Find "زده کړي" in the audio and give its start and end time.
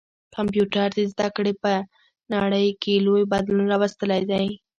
1.11-1.53